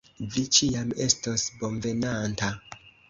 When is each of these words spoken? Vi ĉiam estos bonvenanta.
Vi 0.35 0.43
ĉiam 0.59 0.89
estos 1.05 1.45
bonvenanta. 1.61 2.51